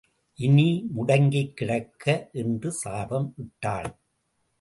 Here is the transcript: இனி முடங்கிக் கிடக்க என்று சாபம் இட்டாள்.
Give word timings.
இனி 0.39 0.87
முடங்கிக் 0.93 1.57
கிடக்க 1.57 2.29
என்று 2.33 2.71
சாபம் 2.71 3.33
இட்டாள். 3.37 3.91